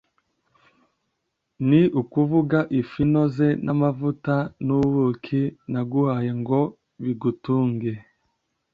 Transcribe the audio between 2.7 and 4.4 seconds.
ifu inoze n amavuta